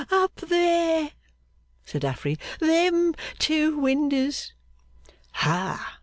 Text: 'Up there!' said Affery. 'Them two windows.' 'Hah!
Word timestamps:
'Up 0.09 0.33
there!' 0.37 1.11
said 1.85 2.03
Affery. 2.03 2.35
'Them 2.59 3.13
two 3.37 3.77
windows.' 3.77 4.51
'Hah! 5.31 5.99